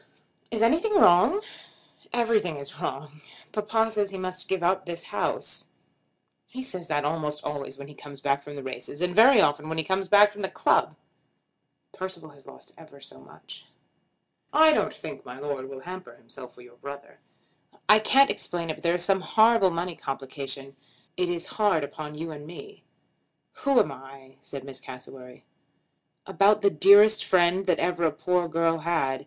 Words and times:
"Is 0.49 0.63
anything 0.63 0.95
wrong?" 0.95 1.41
"Everything 2.11 2.55
is 2.57 2.79
wrong. 2.81 3.21
Papa 3.51 3.91
says 3.91 4.09
he 4.09 4.17
must 4.17 4.47
give 4.47 4.63
up 4.63 4.87
this 4.87 5.03
house." 5.03 5.67
"He 6.47 6.63
says 6.63 6.87
that 6.87 7.05
almost 7.05 7.43
always 7.43 7.77
when 7.77 7.87
he 7.87 7.93
comes 7.93 8.19
back 8.19 8.41
from 8.41 8.55
the 8.55 8.63
races, 8.63 8.99
and 8.99 9.15
very 9.15 9.39
often 9.41 9.69
when 9.69 9.77
he 9.77 9.83
comes 9.83 10.07
back 10.07 10.31
from 10.31 10.41
the 10.41 10.49
club." 10.49 10.95
"Percival 11.93 12.31
has 12.31 12.47
lost 12.47 12.73
ever 12.79 12.99
so 12.99 13.19
much." 13.19 13.67
"I 14.51 14.73
don't 14.73 14.91
think 14.91 15.23
my 15.23 15.37
Lord 15.37 15.69
will 15.69 15.81
hamper 15.81 16.15
himself 16.15 16.55
for 16.55 16.61
your 16.63 16.77
brother." 16.77 17.19
"I 17.87 17.99
can't 17.99 18.31
explain 18.31 18.71
it, 18.71 18.77
but 18.77 18.81
there 18.83 18.95
is 18.95 19.05
some 19.05 19.21
horrible 19.21 19.69
money 19.69 19.95
complication. 19.95 20.75
It 21.15 21.29
is 21.29 21.45
hard 21.61 21.83
upon 21.83 22.15
you 22.15 22.31
and 22.31 22.47
me." 22.47 22.83
"Who 23.57 23.79
am 23.79 23.91
I?" 23.91 24.37
said 24.41 24.63
Miss 24.63 24.79
Cassewary. 24.79 25.45
"About 26.25 26.61
the 26.61 26.71
dearest 26.71 27.23
friend 27.23 27.67
that 27.67 27.77
ever 27.77 28.03
a 28.03 28.11
poor 28.11 28.47
girl 28.47 28.79
had. 28.79 29.19